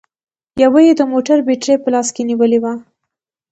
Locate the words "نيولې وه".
2.29-2.73